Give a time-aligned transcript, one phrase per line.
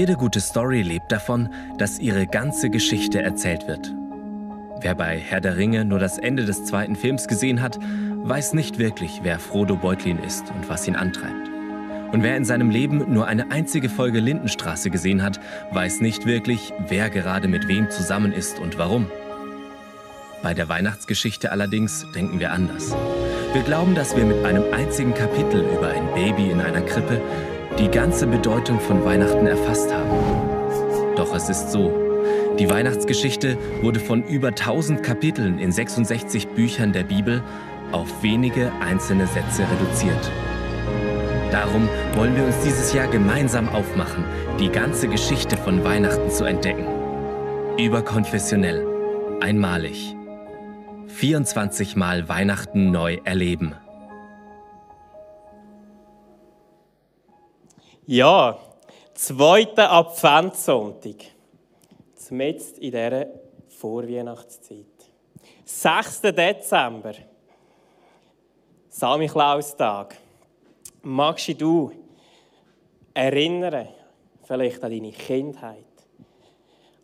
[0.00, 3.94] Jede gute Story lebt davon, dass ihre ganze Geschichte erzählt wird.
[4.80, 8.78] Wer bei Herr der Ringe nur das Ende des zweiten Films gesehen hat, weiß nicht
[8.78, 11.50] wirklich, wer Frodo Beutlin ist und was ihn antreibt.
[12.12, 15.38] Und wer in seinem Leben nur eine einzige Folge Lindenstraße gesehen hat,
[15.70, 19.04] weiß nicht wirklich, wer gerade mit wem zusammen ist und warum.
[20.42, 22.96] Bei der Weihnachtsgeschichte allerdings denken wir anders.
[23.52, 27.20] Wir glauben, dass wir mit einem einzigen Kapitel über ein Baby in einer Krippe
[27.80, 31.16] die ganze Bedeutung von Weihnachten erfasst haben.
[31.16, 31.90] Doch es ist so,
[32.58, 37.42] die Weihnachtsgeschichte wurde von über 1000 Kapiteln in 66 Büchern der Bibel
[37.92, 40.30] auf wenige einzelne Sätze reduziert.
[41.50, 44.24] Darum wollen wir uns dieses Jahr gemeinsam aufmachen,
[44.60, 46.86] die ganze Geschichte von Weihnachten zu entdecken.
[47.78, 48.86] Überkonfessionell,
[49.40, 50.14] einmalig.
[51.08, 53.74] 24 Mal Weihnachten neu erleben.
[58.12, 58.58] Ja,
[59.14, 61.14] zweiter Adventssonntag.
[62.16, 63.26] Zumindest in dieser
[63.68, 64.86] Vorweihnachtszeit.
[65.64, 66.22] 6.
[66.22, 67.12] Dezember.
[68.88, 70.16] Samichlaustag.
[71.02, 71.92] Magst du
[73.14, 73.86] erinnern,
[74.42, 75.86] vielleicht an deine Kindheit,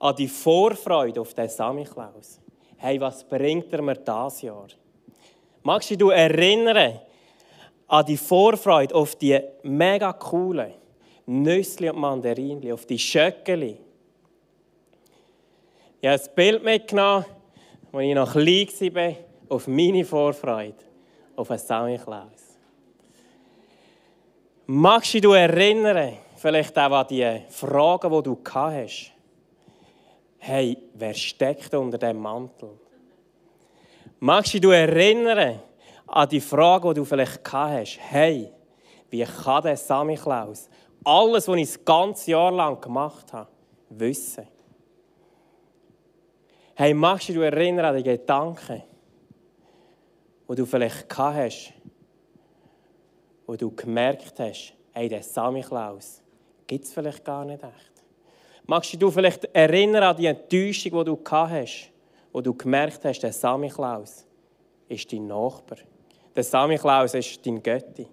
[0.01, 2.41] an die Vorfreude auf den Samichlaus?
[2.79, 4.67] Hey, was bringt er mir das Jahr?
[5.63, 6.99] Magst du dich erinnern
[7.87, 10.75] an die Vorfreude auf die mega coole
[11.27, 13.79] Nüsse und Mandarinchen, auf die Schöckeli?
[16.01, 17.25] Ich habe ein Bild mitgenommen,
[17.93, 19.15] als ich noch klein war,
[19.49, 20.87] auf meine Vorfreude
[21.37, 22.59] auf einen Samichlaus.
[24.67, 29.13] Magst du dich erinnern, vielleicht auch an die Fragen, die du hast?
[30.39, 32.71] Hey, wer steckt unter dem Mantel?
[34.19, 35.61] Magst du dich erinnern
[36.07, 37.99] an die Frage, die du vielleicht hast?
[38.01, 38.51] Hey,
[39.11, 40.69] wie kann der Sammy Klaus
[41.07, 43.49] alles, was ich das ganze Jahr lang gemacht habe,
[43.91, 44.47] wissen?
[46.75, 48.83] Hey, magst du dich erinnern an die Gedanken,
[50.49, 51.73] die du vielleicht hast,
[53.47, 56.23] wo du gemerkt hast, hey, der Sammy Klaus
[56.67, 58.05] gibt es vielleicht gar nicht echt?
[58.67, 61.93] Magst du dich vielleicht erinnern an die Enttäuschung, die du hast,
[62.33, 64.27] wo du gemerkt hast, der Sammy Klaus
[64.89, 65.79] ist dein Nachbar.
[66.35, 68.09] Der Sammy Klaus ist dein Götti.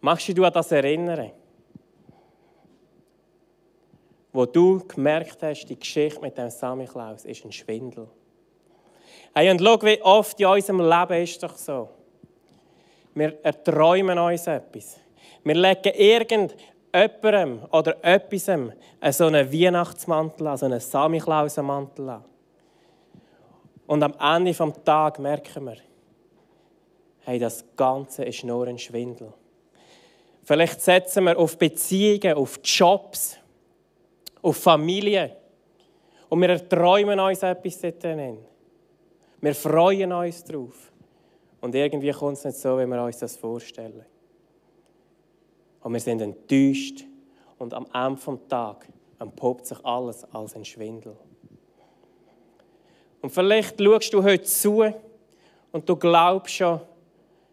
[0.00, 1.32] Magst du dich an das erinnern?
[4.32, 8.08] Wo du gemerkt hast, die Geschichte mit dem Sammy Klaus ist ein Schwindel.
[9.34, 11.88] Hey, und schau, wie oft in unserem Leben ist doch so.
[13.14, 15.00] Wir erträumen uns etwas.
[15.42, 16.54] Wir legen irgend
[16.94, 22.24] jemandem oder etwas so einen Weihnachtsmantel an, so einen Samichlausenmantel an.
[23.86, 25.76] Und am Ende des Tages merken wir,
[27.20, 29.32] hey, das Ganze ist nur ein Schwindel.
[30.48, 33.36] Vielleicht setzen wir auf Beziehungen, auf Jobs,
[34.40, 35.36] auf Familie.
[36.30, 40.90] Und wir erträumen uns etwas dort Wir freuen uns darauf.
[41.60, 44.06] Und irgendwie kommt es nicht so, wie wir uns das vorstellen.
[45.82, 47.04] Und wir sind enttäuscht
[47.58, 48.88] und am Ende des Tages
[49.18, 51.14] entpuppt sich alles als ein Schwindel.
[53.20, 54.94] Und vielleicht schaust du heute zu
[55.72, 56.80] und du glaubst schon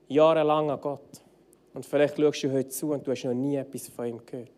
[0.07, 1.25] jahrelang an Gott.
[1.75, 4.50] Und vielleicht schaust du heute zu und du hast noch nie etwas von ihm gehört.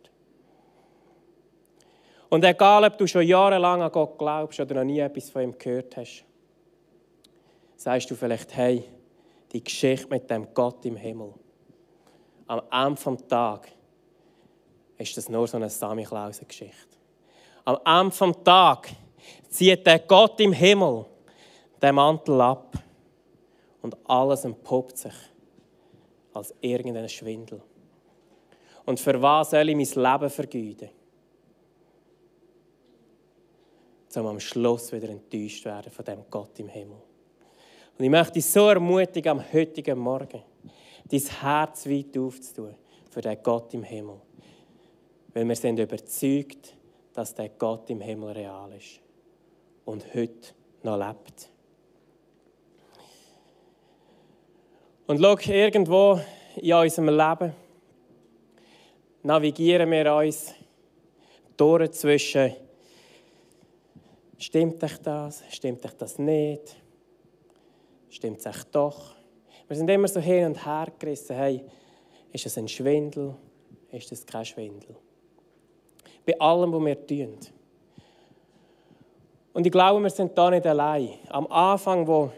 [2.30, 5.58] Und egal, ob du schon jahrelang an Gott glaubst oder noch nie etwas von ihm
[5.58, 6.24] gehört hast,
[7.76, 8.84] sagst du vielleicht, hey,
[9.50, 11.34] die Geschichte mit dem Gott im Himmel
[12.46, 13.70] am Ende des Tages
[14.96, 16.96] ist das nur so eine Samichlausen-Geschichte.
[17.64, 18.92] Am Ende des Tages
[19.50, 21.04] zieht der Gott im Himmel
[21.82, 22.76] den Mantel ab
[23.82, 25.14] und alles entpuppt sich
[26.32, 27.60] als irgendein Schwindel.
[28.84, 30.90] Und für was soll ich mein Leben vergeuden?
[34.16, 36.96] Um am Schluss wieder enttäuscht werden von dem Gott im Himmel.
[37.98, 40.42] Und ich möchte dich so ermutigen am heutigen Morgen
[41.10, 42.74] dein Herz weit aufzutun
[43.10, 44.20] für den Gott im Himmel.
[45.34, 46.74] Weil wir sind überzeugt,
[47.12, 49.00] dass der Gott im Himmel real ist
[49.84, 51.50] und heute noch lebt.
[55.08, 56.20] Und schau, irgendwo
[56.56, 57.54] in unserem Leben
[59.22, 60.52] navigieren wir uns
[61.56, 62.52] durch zwischen
[64.36, 66.76] stimmt euch das, stimmt euch das nicht,
[68.10, 69.14] stimmt es euch doch.
[69.66, 71.36] Wir sind immer so hin und her gerissen.
[71.36, 71.64] Hey,
[72.30, 73.34] ist das ein Schwindel?
[73.90, 74.94] Ist das kein Schwindel?
[76.26, 77.38] Bei allem, was wir tun.
[79.54, 81.14] Und ich glaube, wir sind da nicht allein.
[81.30, 82.30] Am Anfang, wo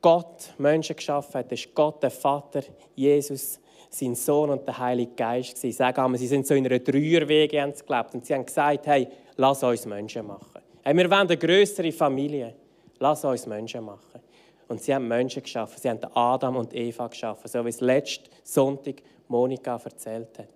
[0.00, 2.62] Gott Menschen geschaffen hat, ist Gott der Vater,
[2.94, 3.60] Jesus,
[3.90, 5.58] sein Sohn und der Heilige Geist.
[5.58, 9.08] Sie sagen einmal, sie sind so in einer Dreierwege gelebt und sie haben gesagt, hey,
[9.36, 10.60] lass uns Menschen machen.
[10.82, 12.54] Hey, wir wollen eine größere Familie.
[12.98, 14.20] Lass uns Menschen machen.
[14.68, 15.76] Und sie haben Menschen geschaffen.
[15.80, 20.48] Sie haben Adam und Eva geschaffen, so wie es letzten Sonntag Monika erzählt hat.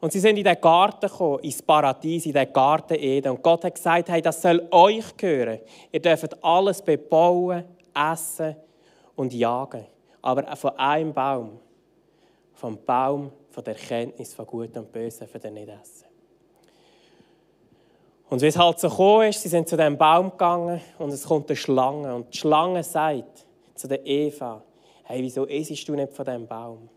[0.00, 3.32] Und sie sind in den Garten gekommen, ins Paradies, in den Garten Eden.
[3.32, 5.60] Und Gott hat gesagt, hey, das soll euch gehören.
[5.90, 7.64] Ihr dürft alles bebauen,
[7.94, 8.56] essen
[9.14, 9.86] und jagen.
[10.20, 11.58] Aber von einem Baum,
[12.52, 16.04] vom Baum von der Erkenntnis von Gut und Böse, für den nicht essen.
[18.28, 21.24] Und wie es halt so gekommen ist, sie sind zu dem Baum gegangen und es
[21.24, 22.14] kommt eine Schlange.
[22.14, 24.62] Und die Schlange sagt zu der Eva,
[25.04, 26.88] hey, wieso isst du nicht von dem Baum?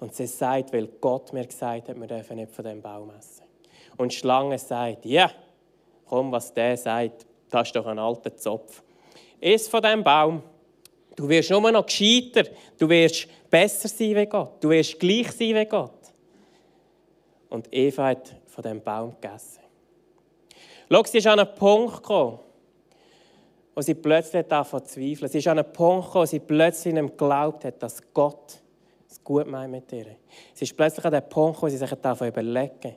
[0.00, 3.44] Und sie sagt, weil Gott mir gesagt hat, wir dürfen nicht von dem Baum essen.
[3.96, 5.30] Und die Schlange sagt, ja,
[6.06, 8.82] komm, was der sagt, das ist doch ein alter Zopf.
[9.40, 10.42] Iss von dem Baum.
[11.14, 12.48] Du wirst nur noch gescheiter.
[12.78, 14.62] Du wirst besser sein wie Gott.
[14.62, 15.92] Du wirst gleich sein wie Gott.
[17.48, 19.60] Und Eva hat von dem Baum gegessen.
[20.90, 22.40] Schau, sie ist an einen Punkt gekommen,
[23.74, 25.30] wo sie plötzlich davon zweifeln.
[25.30, 28.60] Sie ist an einen Punkt gekommen, wo sie plötzlich nicht geglaubt hat, dass Gott
[29.14, 30.16] es gut meint mit ihr.
[30.52, 32.96] Sie ist plötzlich an dem Punkt wo sie sich davon überlegen,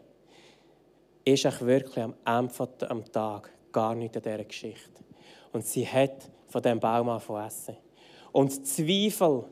[1.23, 5.03] ist ich wirklich am Ende am Tag gar nicht an dieser Geschichte.
[5.51, 7.77] Und sie hat von dem Baum angefangen essen.
[8.31, 9.45] Und Zweifel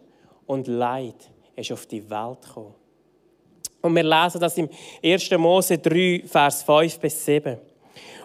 [0.46, 2.76] und Leid ist auf die Welt gekommen.
[3.82, 4.70] Und wir lesen das im
[5.04, 5.32] 1.
[5.32, 7.58] Mose 3, Vers 5 bis 7.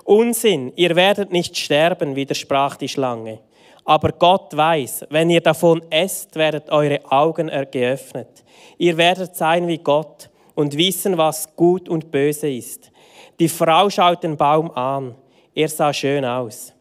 [0.05, 3.41] Unsinn, ihr werdet nicht sterben, widersprach die Schlange.
[3.85, 8.45] Aber Gott weiß, wenn ihr davon esst, werdet eure Augen geöffnet.
[8.79, 12.91] Ihr werdet sein wie Gott und wissen, was gut und böse ist.
[13.39, 15.15] Die Frau schaut den Baum an.
[15.55, 16.75] Er sah schön aus.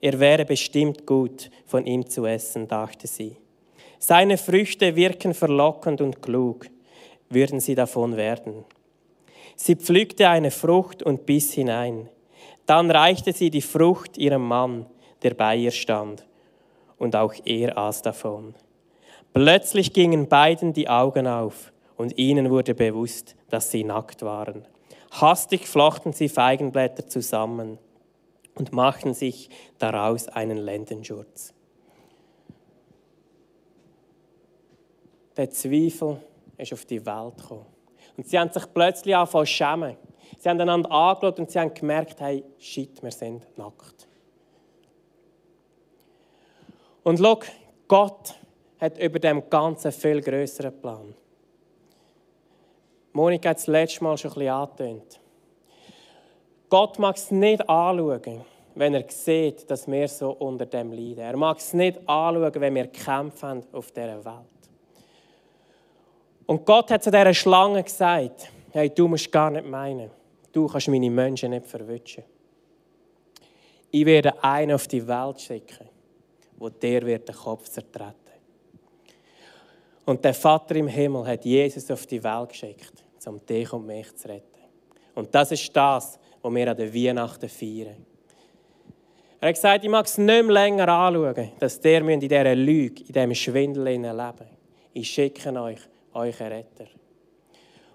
[0.00, 3.36] Er wäre bestimmt gut, von ihm zu essen, dachte sie.
[3.98, 6.66] Seine Früchte wirken verlockend und klug.
[7.30, 8.64] Würden sie davon werden?
[9.56, 12.08] Sie pflückte eine Frucht und biss hinein.
[12.66, 14.86] Dann reichte sie die Frucht ihrem Mann,
[15.22, 16.26] der bei ihr stand,
[16.98, 18.54] und auch er aß davon.
[19.32, 24.66] Plötzlich gingen beiden die Augen auf, und ihnen wurde bewusst, dass sie nackt waren.
[25.10, 27.78] Hastig flochten sie Feigenblätter zusammen
[28.54, 29.48] und machten sich
[29.78, 31.54] daraus einen Lendenschurz.
[35.36, 36.20] Der Zweifel
[36.56, 37.66] ist auf die Welt gekommen.
[38.16, 39.96] Und sie haben sich plötzlich angefangen zu schämen.
[40.38, 44.08] Sie haben einander angeschaut und sie haben gemerkt, hey, shit, wir sind nackt.
[47.04, 47.38] Und schau,
[47.86, 48.34] Gott
[48.80, 51.14] hat über dem Ganzen viel größeren Plan.
[53.12, 55.20] Monika hat es letztes Mal schon ein bisschen angetönt.
[56.68, 61.18] Gott mag es nicht anschauen, wenn er sieht, dass wir so unter dem leiden.
[61.18, 64.54] Er mag es nicht anschauen, wenn wir kämpfen auf dieser Welt.
[66.46, 70.10] Und Gott hat zu dieser Schlange gesagt, hey, du musst gar nicht meinen,
[70.52, 72.24] du kannst meine Menschen nicht verwischen.
[73.90, 75.88] Ich werde einen auf die Welt schicken,
[76.64, 78.14] wo der wird den Kopf zertreten.
[80.06, 84.16] Und der Vater im Himmel hat Jesus auf die Welt geschickt, um dich und mich
[84.16, 84.62] zu retten.
[85.14, 88.06] Und das ist das, was wir an der Weihnachten feiern.
[89.40, 93.02] Er hat gesagt, ich mag es nicht mehr länger anschauen, dass der in dieser Lüge,
[93.02, 94.48] in diesem Schwindel leben
[94.94, 95.80] Ich schicke euch,
[96.14, 96.86] euren Retter.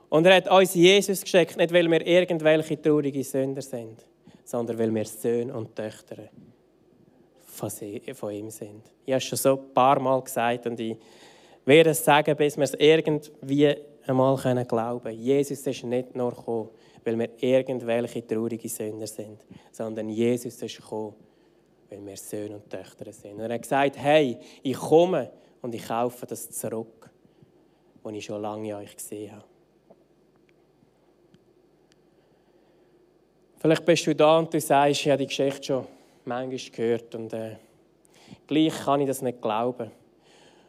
[0.09, 4.05] Und er hat uns Jesus geschickt, nicht weil wir irgendwelche traurige Sünder sind,
[4.45, 6.17] sondern weil wir Söhne und Töchter
[7.59, 8.83] von ihm sind.
[9.05, 10.97] Ich habe es schon so ein paar Mal gesagt und ich
[11.65, 13.75] werde es sagen, bis wir es irgendwie
[14.07, 14.35] einmal
[14.65, 15.19] glauben können.
[15.19, 16.69] Jesus ist nicht nur gekommen,
[17.03, 21.13] weil wir irgendwelche traurige Sünder sind, sondern Jesus ist gekommen,
[21.89, 23.33] weil wir Söhne und Töchter sind.
[23.33, 27.09] Und er hat gesagt, hey, ich komme und ich kaufe das zurück,
[28.03, 29.45] was ich schon lange an euch gesehen habe.
[33.59, 35.98] Vielleicht bist du da und du sagst, ich habe die Geschichte schon
[36.29, 37.57] manchmal gehört und äh,
[38.47, 39.91] gleich kann ich das nicht glauben.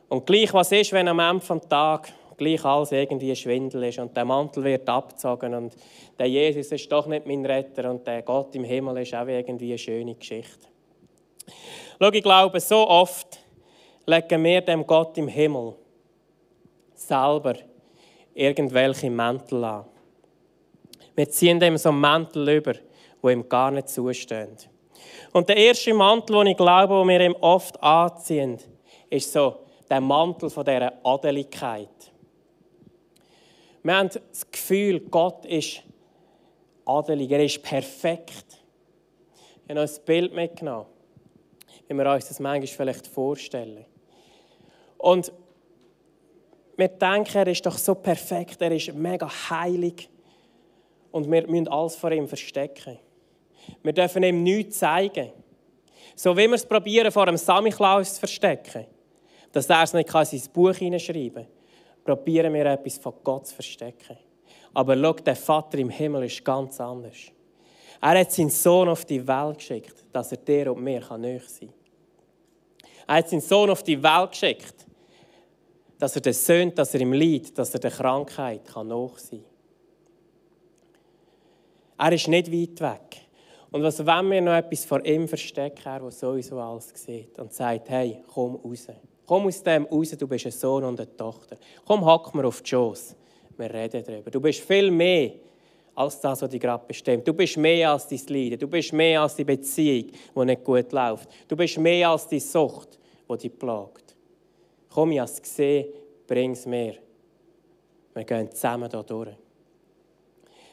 [0.08, 4.16] Und gleich, was ist, wenn am Ende des Tages gleich alles irgendwie Schwindel ist und
[4.16, 5.76] der Mantel wird abgezogen und
[6.18, 9.68] der Jesus ist doch nicht mein Retter und der Gott im Himmel ist auch irgendwie
[9.68, 10.66] eine schöne Geschichte.
[12.00, 13.38] Schau, ich glaube, so oft
[14.06, 15.74] legen wir dem Gott im Himmel
[16.94, 17.56] selber
[18.32, 19.84] irgendwelche Mäntel an.
[21.14, 22.72] Wir ziehen dem so Mantel über,
[23.20, 24.69] wo ihm gar nicht zusteht.
[25.32, 28.58] Und der erste Mantel, den ich glaube, den wir ihm oft anziehen,
[29.08, 29.56] ist so
[29.88, 31.88] der Mantel von dieser Adeligkeit.
[33.82, 35.82] Wir haben das Gefühl, Gott ist
[36.84, 38.58] adelig, er ist perfekt.
[39.64, 40.86] Ich habe noch ein Bild mitgenommen,
[41.88, 43.84] wie wir uns das manchmal vielleicht vorstellen.
[44.98, 45.32] Und
[46.76, 50.08] wir denken, er ist doch so perfekt, er ist mega heilig.
[51.10, 52.98] Und wir müssen alles vor ihm verstecken.
[53.82, 55.32] Wir dürfen ihm nichts zeigen.
[56.14, 58.86] So wie wir es probieren, vor einem Samichlaus zu verstecken,
[59.52, 61.46] dass er es nicht in sein Buch hineinschreiben kann,
[62.04, 64.18] probieren wir etwas von Gott zu verstecken.
[64.74, 67.16] Aber schau, der Vater im Himmel ist ganz anders.
[68.00, 71.68] Er hat seinen Sohn auf die Welt geschickt, dass er dir und mir näher sein
[71.68, 71.74] kann.
[73.06, 74.86] Er hat seinen Sohn auf die Welt geschickt,
[75.98, 79.44] dass er den Söhnt, dass er im Leid, dass er der Krankheit kann sein
[81.98, 83.29] Er ist nicht weit weg.
[83.70, 87.52] Und was wenn wir noch etwas vor ihm verstecken, er, der sowieso alles sieht und
[87.52, 88.88] sagt, hey, komm raus.
[89.26, 91.56] Komm aus dem raus, du bist ein Sohn und eine Tochter.
[91.84, 93.14] Komm, hack mir auf die Schoß.
[93.56, 94.30] Wir reden darüber.
[94.30, 95.32] Du bist viel mehr
[95.94, 97.28] als das, was dich gerade bestimmt.
[97.28, 98.58] Du bist mehr als dein Leiden.
[98.58, 101.28] Du bist mehr als die Beziehung, die nicht gut läuft.
[101.46, 102.98] Du bist mehr als die Sucht,
[103.30, 104.16] die dich plagt.
[104.88, 105.86] Komm, ich habe es gesehen,
[106.26, 106.94] bring es mir.
[108.14, 109.36] Wir gehen zusammen hier durch.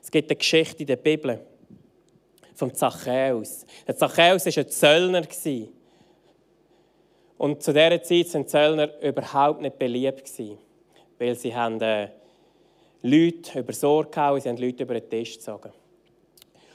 [0.01, 1.39] Es gibt eine Geschichte in der Bibel
[2.57, 3.65] vom Zachäus.
[3.87, 5.23] Der Zachäus war ein Zöllner.
[7.37, 10.23] Und zu dieser Zeit waren Zöllner überhaupt nicht beliebt.
[11.19, 12.09] Weil sie haben äh,
[13.03, 15.71] Leute über Sorge gehauen, sie haben Leute über den Tisch gezogen.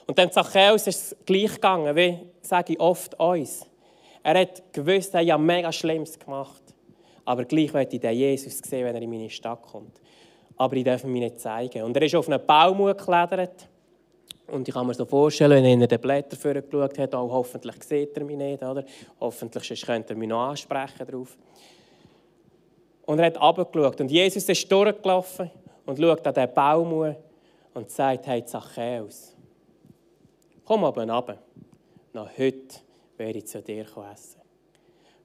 [0.06, 3.66] Und dem Zachäus ist es gleich gegangen, wie sage ich oft uns.
[4.22, 6.62] Er hat gewusst, er hat mega Schlimmes gemacht.
[7.24, 10.00] Aber gleich möchte ich den Jesus sehen, wenn er in meine Stadt kommt.
[10.56, 11.82] Aber ich darf ihn mir nicht zeigen.
[11.82, 13.68] Und er ist auf einen Baum geklettert.
[14.52, 18.14] Und ich kann mir so vorstellen, wenn er den Blättern vorgeschaut hat, oh, hoffentlich sieht
[18.14, 18.84] er mich nicht, oder?
[19.18, 21.38] Hoffentlich könnte er mich noch ansprechen drauf.
[23.06, 24.02] Und er hat runtergeschaut.
[24.02, 25.50] Und Jesus ist durchgelaufen
[25.86, 27.14] und schaut an diesen Baum
[27.72, 29.34] und sagt, hey Zachäus,
[30.66, 31.38] komm aber runter.
[32.12, 32.76] Noch heute
[33.16, 34.42] werde ich zu dir essen.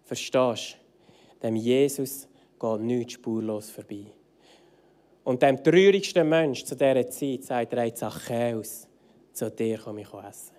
[0.06, 0.78] Verstehst
[1.42, 1.46] du?
[1.46, 4.06] Dem Jesus geht nichts spurlos vorbei.
[5.26, 8.88] Und dem traurigsten Mensch zu dieser Zeit sagt er, hey Zachäus,
[9.38, 10.56] zu dir komme ich essen.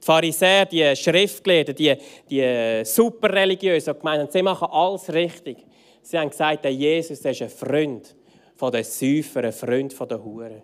[0.00, 1.96] Die Pharisäer, die Schriftgelehrten, die,
[2.28, 5.58] die Superreligiösen, die gemeint sie machen alles richtig.
[6.02, 8.16] Sie haben gesagt, der Jesus der ist ein Freund
[8.56, 10.62] von den Säufern, ein Freund von den Huren.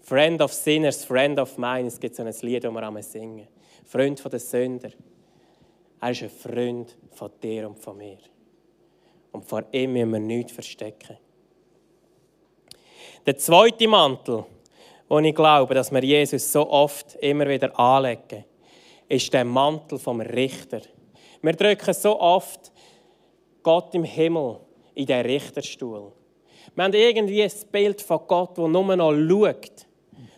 [0.00, 1.88] Friend of Sinners, Friend of Mine.
[1.88, 3.48] Es gibt so ein Lied, das wir einmal singen.
[3.84, 4.92] Freund von den Sündern.
[6.00, 8.18] Er ist ein Freund von dir und von mir.
[9.30, 11.18] Und vor ihm müssen wir nichts verstecken.
[13.24, 14.44] Der zweite Mantel,
[15.12, 18.46] und ich glaube, dass wir Jesus so oft immer wieder anlegen,
[19.10, 20.80] ist der Mantel vom Richter.
[21.42, 22.72] Wir drücken so oft
[23.62, 24.60] Gott im Himmel
[24.94, 26.12] in den Richterstuhl.
[26.74, 29.86] Wir haben irgendwie ein Bild von Gott, der nur noch schaut,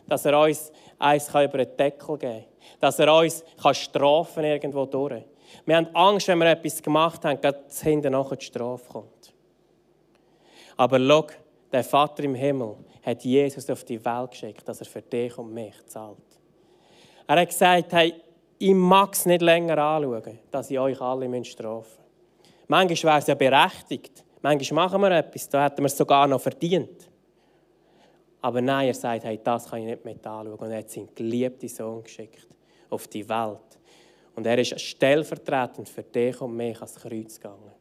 [0.09, 2.45] dass er uns eins über den Deckel geben kann,
[2.81, 5.23] dass er uns strafen kann irgendwo durch.
[5.67, 9.33] Wir haben Angst, wenn wir etwas gemacht haben, dass hinten nachher die Strafe kommt.
[10.77, 11.27] Aber schau,
[11.71, 15.53] der Vater im Himmel hat Jesus auf die Welt geschickt, dass er für dich und
[15.53, 16.19] mich zahlt.
[17.27, 18.15] Er hat gesagt, hey,
[18.59, 22.05] ich mag es nicht länger anschauen, dass ich euch alle strafen muss.
[22.69, 24.25] Manchmal wäre es ja berechtigt.
[24.43, 27.09] Manchmal machen wir etwas, da hätten wir es sogar noch verdient.
[28.41, 30.59] Aber nein, er sagt, hey, das kann ich nicht mit anschauen.
[30.59, 32.47] Und er hat seinen geliebten Sohn geschickt
[32.91, 33.79] auf die Welt.
[34.35, 37.73] Und er ist stellvertretend für dich und mich ans Kreuz gegangen.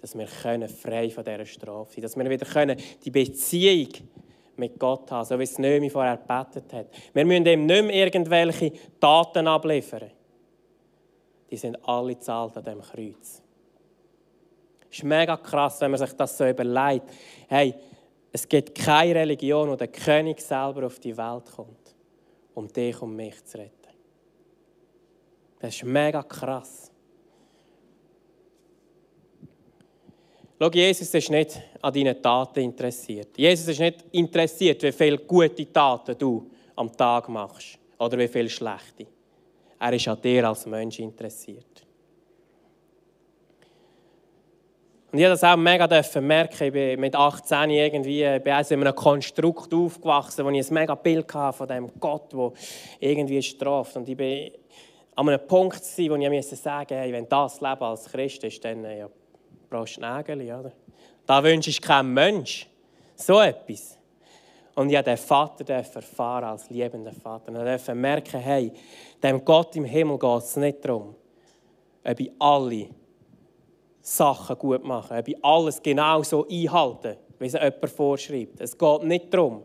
[0.00, 2.02] Dass wir frei von dieser Strafe sein können.
[2.02, 3.88] Dass wir wieder die Beziehung
[4.58, 6.86] mit Gott haben, so wie es Nömi vorher gebetet hat.
[7.12, 10.10] Wir müssen ihm nicht mehr irgendwelche Daten abliefern.
[11.50, 13.42] Die sind alle zahlt an diesem Kreuz.
[14.90, 17.10] Es ist mega krass, wenn man sich das so überlegt.
[17.48, 17.74] Hey,
[18.32, 21.94] es gibt keine Religion, wo der König selber auf die Welt kommt,
[22.54, 23.72] um dich und mich zu retten.
[25.58, 26.90] Das ist mega krass.
[30.58, 33.36] Schau, Jesus ist nicht an deinen Taten interessiert.
[33.36, 38.48] Jesus ist nicht interessiert, wie viele gute Taten du am Tag machst oder wie viele
[38.48, 39.06] schlechte.
[39.80, 41.84] Er ist an dir als Mensch interessiert.
[45.10, 46.64] Und ich durfte das auch mega merken.
[46.64, 50.94] Ich bin mit 18 irgendwie bin also in einem Konstrukt aufgewachsen, wo ich ein mega
[50.94, 52.52] Bild hatte von dem Gott, der
[53.00, 53.96] irgendwie straft.
[53.96, 54.50] Und ich bin
[55.16, 59.08] an einem Punkt, wo ich sagen musste, wenn das Leben als Christ ist, dann ja,
[59.82, 60.72] Nägel, oder?
[61.26, 62.68] Da wünsche ich kein Mensch.
[63.16, 63.98] So etwas.
[64.74, 67.50] Und ich den Vater erfahren als liebender Vater.
[67.50, 68.72] Und ich durfte merken, hey,
[69.22, 71.14] dem Gott im Himmel geht es nicht darum,
[72.04, 72.88] ob ich alle
[74.00, 78.60] Sachen gut mache, ob ich alles genau so einhalte, wie es jemand vorschreibt.
[78.60, 79.62] Es geht nicht darum,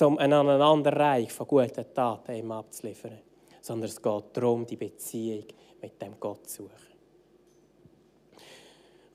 [0.00, 3.18] um eine Aneinanderreihung von guten Taten ihm abzuliefern,
[3.60, 5.44] sondern es geht darum, die Beziehung
[5.80, 6.87] mit dem Gott zu suchen.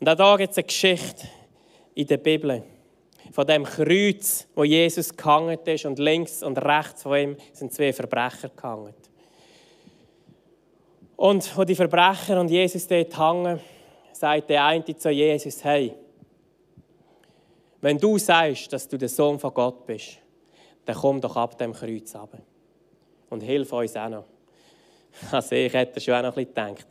[0.03, 1.29] Und auch hier gibt es eine Geschichte
[1.95, 2.61] in der Bibel
[3.31, 7.93] von dem Kreuz, wo Jesus gehangen ist und links und rechts von ihm sind zwei
[7.93, 8.93] Verbrecher gehangen.
[11.15, 13.61] Und wo die Verbrecher und Jesus dort hängen,
[14.11, 15.95] sagt der eine zu Jesus, hey,
[17.79, 20.17] wenn du sagst, dass du der Sohn von Gott bist,
[20.83, 22.37] dann komm doch ab dem Kreuz ab
[23.29, 24.25] und hilf uns auch noch.
[25.31, 26.87] Also ich hätte schon auch noch ein bisschen gedacht.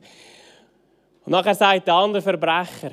[1.25, 2.93] Und nachher sagt der andere Verbrecher,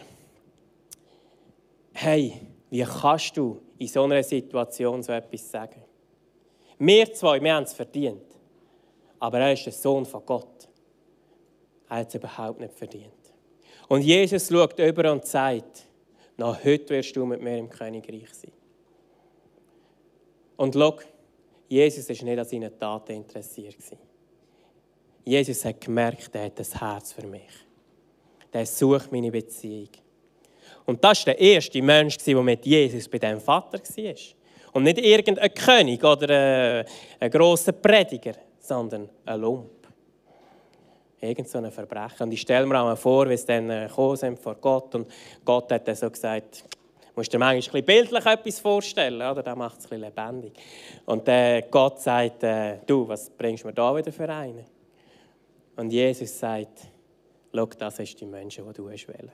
[1.93, 2.33] hey,
[2.69, 5.81] wie kannst du in so einer Situation so etwas sagen?
[6.77, 8.23] Wir zwei, wir haben es verdient.
[9.19, 10.69] Aber er ist der Sohn von Gott.
[11.89, 13.11] Er hat es überhaupt nicht verdient.
[13.87, 15.85] Und Jesus schaut über und sagt,
[16.37, 18.51] noch heute wirst du mit mir im Königreich sein.
[20.55, 20.99] Und schau,
[21.67, 23.75] Jesus war nicht an seinen Taten interessiert.
[25.25, 27.68] Jesus hat gemerkt, er hat ein Herz für mich.
[28.53, 29.89] Der sucht meine Beziehung.
[30.85, 34.15] Und das war der erste Mensch, der mit Jesus bei diesem Vater war.
[34.73, 36.85] Und nicht irgendein König oder ein,
[37.19, 39.69] ein grosser Prediger, sondern ein Lump.
[41.21, 42.23] Irgend so ein Verbrecher.
[42.23, 44.95] Und ich stelle mir auch mal vor, wie sie dann äh, gekommen sind vor Gott.
[44.95, 45.11] Und
[45.43, 46.63] Gott hat dann so gesagt,
[47.15, 49.43] musst dir manchmal ein bildlich etwas vorstellen, oder?
[49.43, 50.53] Das macht es ein lebendig.
[51.05, 54.65] Und äh, Gott sagt, äh, du, was bringst du mir da wieder für einen?
[55.75, 56.79] Und Jesus sagt,
[57.53, 59.31] schau, das ist die Menschen, die du wählen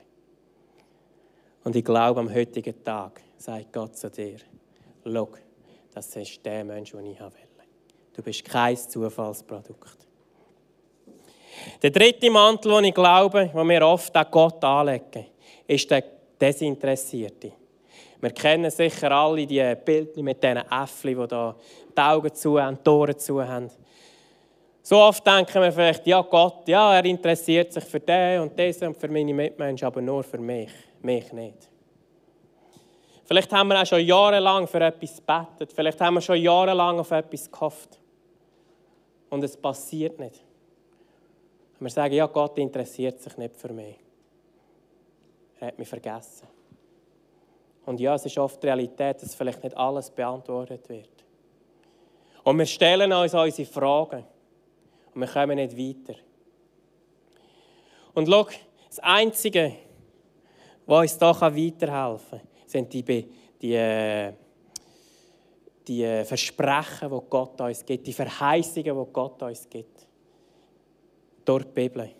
[1.66, 4.36] und ich glaube, am heutigen Tag sagt Gott zu dir,
[5.04, 5.28] schau,
[5.92, 7.30] das ist der Mensch, den ich will.
[8.14, 10.06] Du bist kein Zufallsprodukt.
[11.82, 15.26] Der dritte Mantel, den ich glaube, den wir oft an Gott anlegen,
[15.66, 16.04] ist der
[16.40, 17.50] Desinteressierte.
[18.20, 21.56] Wir kennen sicher alle die Bilder mit diesen Äffchen, die da
[21.96, 23.70] die Augen zu haben, die Ohren zu haben.
[24.88, 28.86] So oft denken wir vielleicht, ja Gott, ja, er interessiert sich für den und diesen
[28.86, 30.70] und für meine Mitmenschen, aber nur für mich
[31.02, 31.68] mich nicht.
[33.24, 35.72] Vielleicht haben wir auch schon jahrelang für etwas gebetet.
[35.72, 37.98] Vielleicht haben wir schon jahrelang auf etwas gehofft.
[39.28, 40.44] Und es passiert nicht.
[41.80, 43.96] Und wir sagen, ja, Gott interessiert sich nicht für mich.
[45.58, 46.46] Er hat mich vergessen.
[47.86, 51.24] Und ja, es ist oft die Realität, dass vielleicht nicht alles beantwortet wird.
[52.44, 54.24] Und wir stellen uns unsere Fragen.
[55.16, 56.18] Und wir kommen nicht weiter.
[58.12, 58.46] Und schau,
[58.86, 59.72] das Einzige,
[60.84, 63.02] was uns da weiterhelfen kann, sind die,
[63.62, 64.34] die, äh,
[65.88, 70.06] die äh, Versprechen, die Gott uns gibt, die Verheißungen, die Gott uns gibt.
[71.46, 72.10] Durch die Bibel.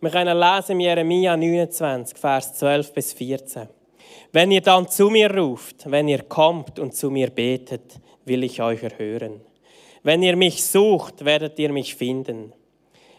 [0.00, 3.68] Wir können lesen in Jeremia 29, Vers 12 bis 14.
[4.32, 8.60] Wenn ihr dann zu mir ruft, wenn ihr kommt und zu mir betet, will ich
[8.60, 9.42] euch erhören.
[10.02, 12.52] Wenn ihr mich sucht, werdet ihr mich finden.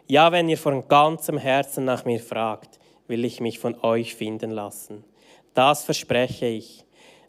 [0.08, 4.52] Ja, wenn ihr von ganzem Herzen nach mir fragt, will ich mich von euch finden
[4.52, 5.06] lassen.
[5.54, 6.84] Das verspreche ich,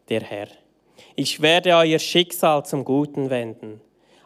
[0.09, 0.47] der Herr.
[1.15, 3.79] Ich werde euer Schicksal zum Guten wenden.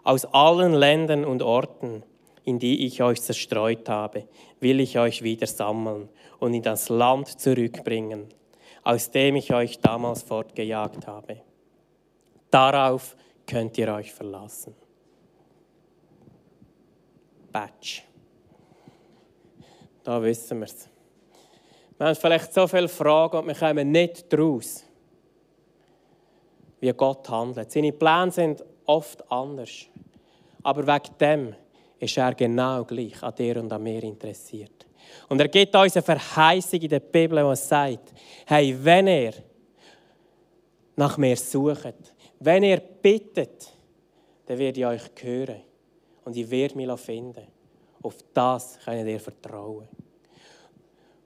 [0.03, 2.03] Aus allen Ländern und Orten,
[2.43, 4.27] in die ich euch zerstreut habe,
[4.59, 8.29] will ich euch wieder sammeln und in das Land zurückbringen,
[8.83, 11.41] aus dem ich euch damals fortgejagt habe.
[12.49, 13.15] Darauf
[13.45, 14.73] könnt ihr euch verlassen.
[17.51, 18.01] Batsch.
[20.03, 20.87] Da wissen wir es.
[21.97, 24.85] Wir haben vielleicht so viele Fragen und wir kommen nicht daraus,
[26.79, 27.71] wie Gott handelt.
[27.71, 29.87] Seine Pläne sind oft anders.
[30.63, 31.55] Aber wegen dem
[31.99, 34.87] ist er genau gleich an dir und an mir interessiert.
[35.27, 38.13] Und er gibt uns eine Verheißung in der Bibel, die sagt,
[38.45, 39.33] hey, wenn ihr
[40.95, 43.73] nach mir sucht, wenn ihr bittet,
[44.45, 45.61] dann werde ich euch hören
[46.25, 47.47] und ich werde mich finden.
[48.01, 49.87] Auf das könnt ihr vertrauen.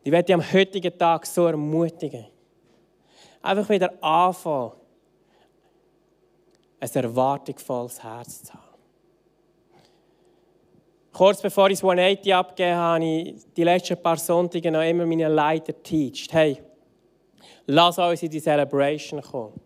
[0.03, 2.25] Ich werde dich am heutigen Tag so ermutigen.
[3.41, 4.73] Einfach wieder anfangen,
[6.79, 8.63] ein erwartungsvolles Herz zu haben.
[11.13, 15.05] Kurz bevor ich das 180 abgegeben habe, habe ich die letzten paar Sonntage noch immer
[15.05, 16.33] meine Leiter teacht.
[16.33, 16.61] Hey,
[17.67, 19.61] lass uns in die Celebration kommen.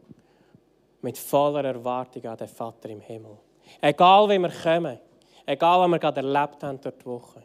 [1.02, 3.38] Mit voller Erwartung an den Vater im Himmel.
[3.80, 5.00] Egal wie wir kommen,
[5.48, 7.44] egal was wir gerade erlebt haben dort die Woche.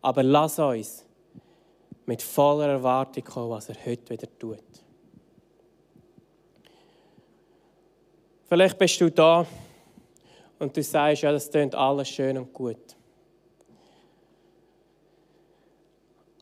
[0.00, 1.04] Aber lass uns
[2.06, 4.64] mit voller Erwartung kommen, was er heute wieder tut.
[8.48, 9.46] Vielleicht bist du da
[10.58, 12.96] und du sagst, ja, das klingt alles schön und gut.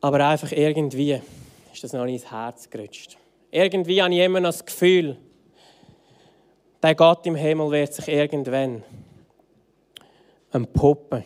[0.01, 1.21] Aber einfach irgendwie
[1.73, 3.17] ist das noch nicht ins Herz gerutscht.
[3.51, 5.17] Irgendwie habe ich immer noch das Gefühl,
[6.81, 8.83] der Gott im Himmel wird sich irgendwann
[10.51, 11.23] entpuppen.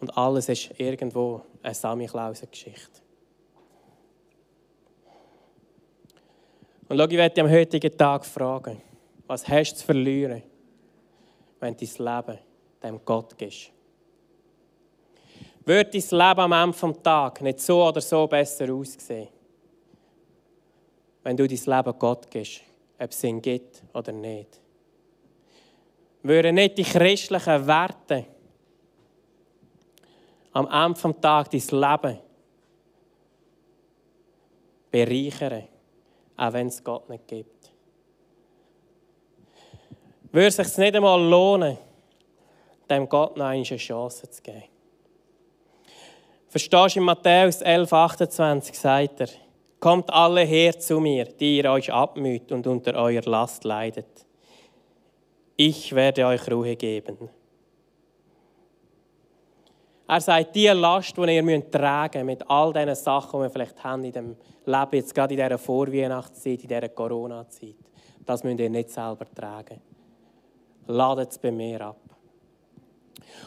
[0.00, 3.00] Und alles ist irgendwo eine Samichlausen-Geschichte.
[6.88, 8.80] Und schau, ich werde dich am heutigen Tag fragen,
[9.26, 10.42] was hast du zu verlieren,
[11.58, 12.38] wenn du dein Leben
[12.82, 13.72] dem Gott gibst?
[15.64, 19.28] Wird dein Leben am Ende des Tages nicht so oder so besser aussehen,
[21.24, 22.60] wenn du dein Leben Gott gibst,
[23.00, 24.60] ob es ihn gibt oder nicht?
[26.26, 28.24] Würden nicht die christlichen Werte
[30.52, 32.18] am Ende des Tages dein Leben
[34.90, 35.68] bereichern,
[36.36, 37.70] auch wenn es Gott nicht gibt?
[40.32, 41.78] Würde es sich nicht einmal lohnen,
[42.90, 44.64] dem Gott noch eine Chance zu geben?
[46.48, 49.28] Verstehst du, in Matthäus 11, 28 sagt er,
[49.78, 54.25] Kommt alle her zu mir, die ihr euch abmüht und unter eurer Last leidet.
[55.56, 57.30] Ich werde euch Ruhe geben.
[60.08, 63.82] Er sagt, die Last, die ihr müsst tragen mit all diesen Sachen, die wir vielleicht
[63.82, 67.74] haben in dem Leben, jetzt gerade in dieser Vorweihnachtszeit, in dieser Corona-Zeit,
[68.24, 69.80] das müsst ihr nicht selber tragen.
[70.86, 72.00] Ladet es bei mir ab.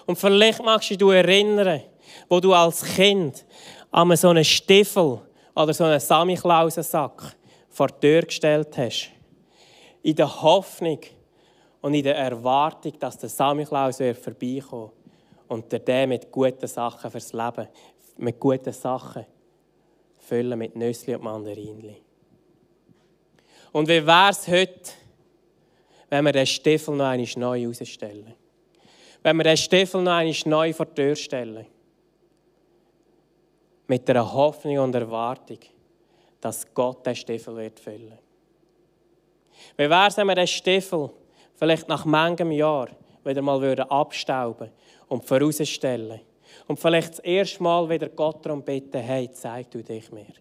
[0.05, 1.81] Und vielleicht magst du dich erinnern,
[2.27, 3.45] wo du als Kind
[3.91, 5.21] an so einen Stiefel
[5.55, 7.35] oder so einen Samichlausensack
[7.69, 9.11] vor die Tür gestellt hast.
[10.01, 10.99] In der Hoffnung
[11.81, 14.93] und in der Erwartung, dass der Samichlaus vorbeikommt
[15.47, 17.67] und der den mit guten Sachen fürs Leben,
[18.17, 19.25] mit guten Sachen
[20.17, 22.01] füllen, mit Nüsse und Mandarinli.
[23.71, 24.91] Und wie wäre es heute,
[26.09, 28.33] wenn wir den Stiefel noch einmal neu herausstellen?
[29.21, 31.65] Wenn wir den Stiefel noch einmal neu vor die Tür stellen?
[33.89, 35.57] mit der Hoffnung und Erwartung,
[36.39, 38.19] dass Gott den Stiefel wird füllen.
[39.75, 41.09] Wie wäre es, wenn wir den Stiefel
[41.59, 42.87] vielleicht nach manchem Jahr
[43.25, 44.71] wieder mal abstauben
[45.09, 46.21] und vorausstellen
[46.67, 50.33] und vielleicht das erste Mal wieder Gott darum bitten, hey, zeig du dich mir.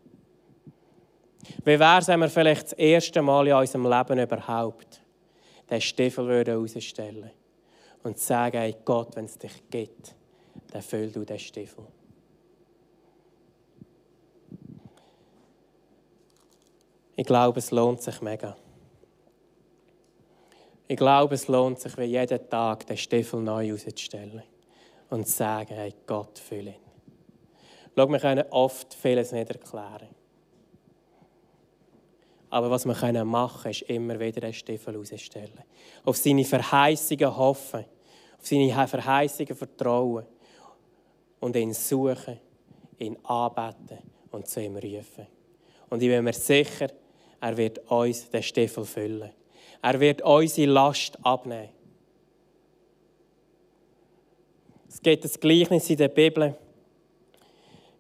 [1.65, 5.03] Wie wäre es, wenn wir vielleicht das erste Mal in unserem Leben überhaupt
[5.69, 7.31] den Stiefel herausstellen
[8.05, 10.15] und sagen, hey Gott, wenn es dich gibt,
[10.71, 11.85] dann füll du den Stiefel.
[17.17, 18.57] Ich glaube, es lohnt sich mega.
[20.91, 24.43] Ich glaube, es lohnt sich, wie jeden Tag den Stiefel neu auszustellen
[25.11, 26.77] und zu sagen, hey Gott, fülle ihn.
[27.95, 30.09] Schau, wir können oft vieles nicht erklären.
[32.49, 35.63] Aber was wir machen können, ist immer wieder den Stiefel auszustellen.
[36.07, 37.85] Auf seine Verheißungen hoffen,
[38.39, 40.25] auf seine Verheißungen vertrauen
[41.41, 42.41] und ihn suchen,
[42.99, 43.99] ihn anbeten
[44.31, 45.27] und zu ihm rufen.
[45.91, 46.89] Und ich bin mir sicher,
[47.41, 49.33] er wird uns den Stiefel füllen.
[49.83, 51.69] Er wird unsere Last abnehmen.
[54.89, 56.57] Es gibt ein Gleichnis in der Bibel.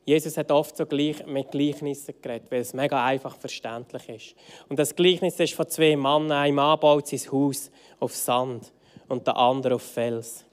[0.04, 4.34] Jesus hat oft so mit Gleichnissen geredet, weil es mega einfach verständlich ist.
[4.68, 6.32] Und das Gleichnis ist von zwei Männern.
[6.32, 8.72] Ein Mann baut sein Haus auf Sand
[9.06, 10.44] und der andere auf Fels.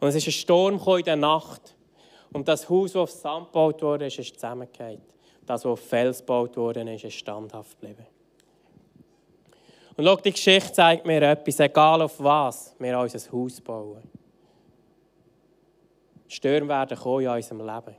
[0.00, 1.76] Und es ist ein Sturm in der Nacht.
[2.32, 5.02] Und das Haus, das auf Sand gebaut wurde, ist zusammengefallen
[5.50, 8.06] das, was auf Fels gebaut ist, ist standhaft geblieben.
[10.00, 14.00] Und schau, die Geschichte zeigt mir etwas, egal auf was wir unser Haus bauen.
[16.26, 17.96] Stürme werden kommen in unserem Leben.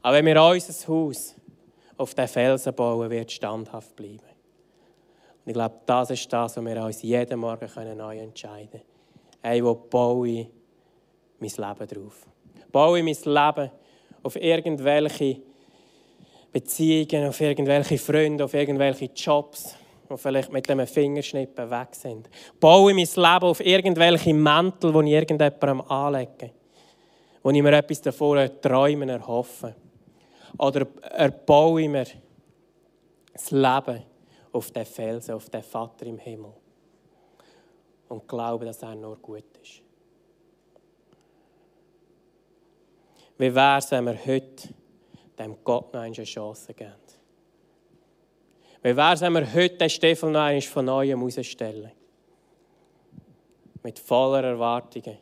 [0.00, 1.34] Aber wenn wir unser Haus
[1.98, 4.22] auf den Felsen bauen, wird standhaft bleiben.
[5.44, 8.82] Und ich glaube, das ist das, was wir uns jeden Morgen neu entscheiden können.
[9.42, 10.46] Hey, wo baue ich
[11.38, 12.26] mein Leben drauf?
[12.72, 13.70] Baue ich mein Leben
[14.22, 15.42] auf irgendwelche
[16.50, 19.76] Beziehungen, auf irgendwelche Freunde, auf irgendwelche Jobs,
[20.08, 22.28] die vielleicht mit einem Fingerschnippen weg sind.
[22.58, 26.50] Baue mein Leben auf irgendwelche Mäntel, die ich irgendjemandem anlege,
[27.42, 29.74] wo ich mir etwas davor träumen, erhoffe.
[30.58, 32.06] Oder erbaue ich mir
[33.32, 34.02] das Leben
[34.52, 36.52] auf den Felsen, auf den Vater im Himmel
[38.08, 39.82] und glaube, dass er nur gut ist.
[43.36, 44.68] Wie wäre es, wenn wir heute
[45.38, 46.92] dem Gott noch eine Chance geben.
[48.82, 51.90] Wie wäre es, wenn wir heute den Stiefel noch einmal von Neuem herausstellen?
[53.82, 55.18] Mit voller Erwartungen,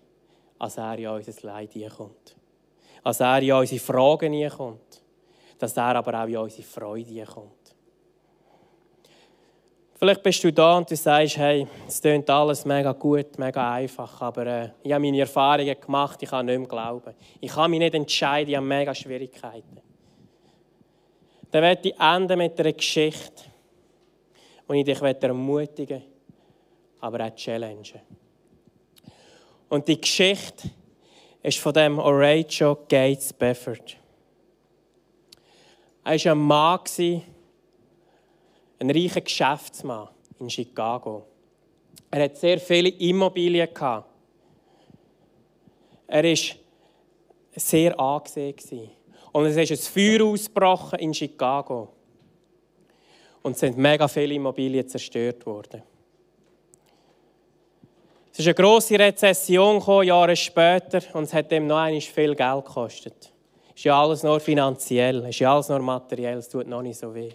[0.58, 2.36] als er in unser Leid kommt.
[3.02, 5.02] Als er in unsere Fragen kommt.
[5.58, 7.52] Dass er aber auch in unsere Freude kommt.
[9.98, 14.20] Vielleicht bist du da und du sagst, hey, es klingt alles mega gut, mega einfach,
[14.20, 17.14] aber äh, ich habe meine Erfahrungen gemacht, ich kann nicht mehr glauben.
[17.40, 19.80] Ich kann mich nicht entscheiden, ich habe mega Schwierigkeiten
[21.50, 23.44] dann werde ich enden mit einer Geschichte,
[24.66, 26.02] wo ich dich ermutigen
[27.00, 28.00] aber auch challengen.
[29.68, 30.70] Und die Geschichte
[31.42, 33.96] ist von dem Horatio Gates Befford.
[36.04, 36.80] Er war ein Mann
[38.78, 41.24] ein reicher Geschäftsmann in Chicago.
[42.10, 43.68] Er hat sehr viele Immobilien.
[46.08, 46.34] Er war
[47.54, 48.90] sehr angesehen.
[49.36, 51.88] Und es ist ein Feuer ausgebrochen in Chicago.
[53.42, 55.82] Und es sind mega viele Immobilien zerstört worden.
[58.32, 62.34] Es ist eine grosse Rezession gekommen, Jahre später, und es hat ihm noch einmal viel
[62.34, 63.30] Geld gekostet.
[63.68, 66.80] Es ist ja alles nur finanziell, es ist ja alles nur materiell, es tut noch
[66.80, 67.32] nicht so weh.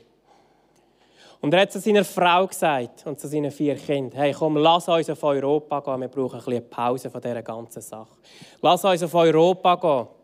[1.39, 4.87] Und er hat zu seiner Frau gesagt und zu seinen vier Kindern, hey komm, lass
[4.89, 8.17] uns auf Europa gehen, wir brauchen ein bisschen Pause von dieser ganzen Sache.
[8.59, 10.20] Lass uns auf Europa gehen.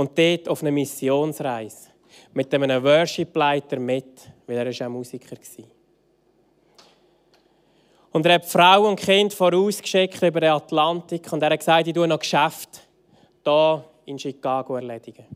[0.00, 1.90] Und dort auf eine Missionsreise
[2.32, 5.64] mit einem Worship-Leiter mit, weil er ist auch Musiker war.
[8.10, 11.92] Und er hat Frau und Kind vorausgeschickt über den Atlantik und er hat gesagt, ich
[11.92, 12.80] tue noch Geschäft
[13.44, 15.26] hier in Chicago erledigen.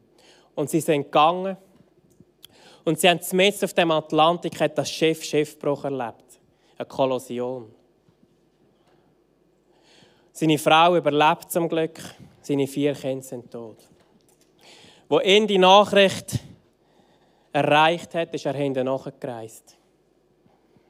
[0.55, 1.59] Und sie sind gegangen
[2.85, 6.40] und sie haben mitten auf dem Atlantik hat das Schiff Schiffbruch erlebt.
[6.79, 7.70] Eine Kollision.
[10.33, 12.00] Seine Frau überlebt zum Glück,
[12.40, 13.77] seine vier Kinder sind tot.
[15.09, 16.40] Wo ihn die Nachricht
[17.53, 19.77] erreicht hat, ist er hinten nachgereist.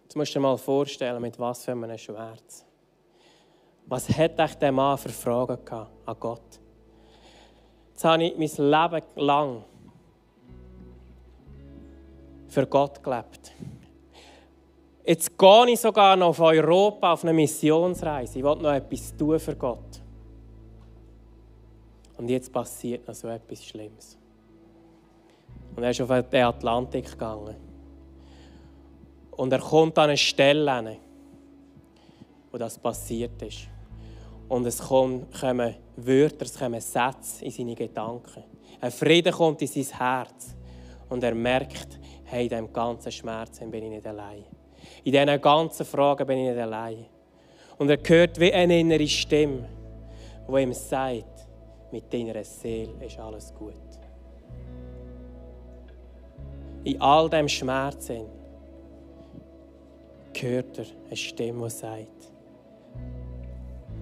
[0.05, 2.65] Jetzt musst du dir mal vorstellen, mit was für einem Schmerz.
[3.87, 6.61] Was hat euch der Mann für Fragen gehabt an Gott?
[7.91, 9.65] Jetzt habe ich mein Leben lang
[12.49, 13.53] für Gott gelebt.
[15.05, 18.39] Jetzt gehe ich sogar noch auf Europa auf eine Missionsreise.
[18.39, 19.94] Ich will noch etwas tun für Gott.
[22.17, 24.17] Und jetzt passiert noch so etwas Schlimmes.
[25.75, 27.57] Und er ist auf den Atlantik gegangen.
[29.33, 30.99] Und er kommt an eine Stelle
[32.55, 33.67] wo das passiert ist.
[34.49, 35.27] Und es kommen
[35.97, 38.45] Wörter, es kommen Sätze in seine Gedanken.
[38.81, 40.55] Ein Frieden kommt in sein Herz.
[41.09, 44.45] Und er merkt, hey, in diesem ganzen Schmerz bin ich nicht allein.
[45.03, 47.07] In diesen ganzen Fragen bin ich nicht allein.
[47.77, 49.69] Und er hört wie eine innere Stimme,
[50.49, 51.34] die ihm sagt,
[51.95, 53.73] mit deiner Seele ist alles gut.
[56.83, 58.09] In all dem Schmerz
[60.41, 62.33] hört er eine Stimme, die sagt,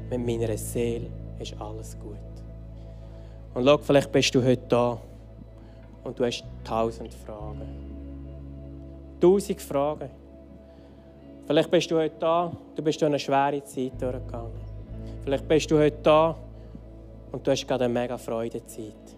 [0.09, 2.17] mit meiner Seele ist alles gut.
[3.53, 4.99] Und schau, vielleicht bist du heute da
[6.03, 7.69] und du hast tausend Fragen.
[9.21, 10.09] Tausend Fragen.
[11.47, 14.63] Vielleicht bist du heute da, du bist durch eine schwere Zeit durchgegangen.
[15.25, 16.35] Vielleicht bist du heute da
[17.33, 19.17] und du hast gerade eine mega Freudezeit.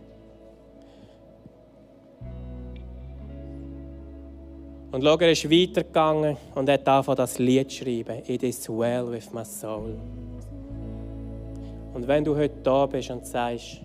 [4.92, 8.22] Und schau, er ist weitergegangen und hat angefangen, das Lied zu schreiben.
[8.29, 9.96] It is well with my soul.
[11.92, 13.81] Und wenn du heute da bist und sagst,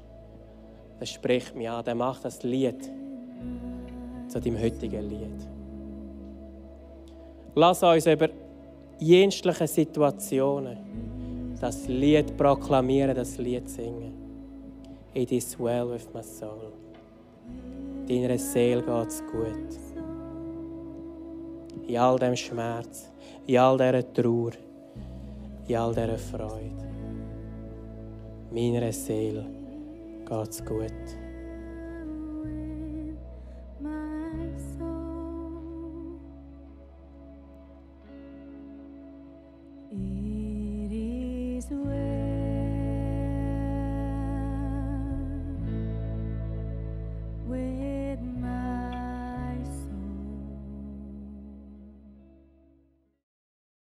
[1.00, 2.92] das spricht mich an, dann mach das Lied
[4.28, 5.48] zu deinem heutigen Lied.
[7.56, 8.30] Lass uns über
[9.00, 10.78] jenstliche Situationen
[11.60, 14.14] das Lied proklamieren, das Lied singen.
[15.14, 16.72] It is well with my soul.
[18.08, 19.90] Deiner Seele geht's gut
[21.90, 23.10] in all dem Schmerz,
[23.48, 24.54] in all dieser Trauer,
[25.68, 26.88] in all dieser Freude.
[28.52, 29.46] Meiner Seele
[30.28, 31.19] geht's gut.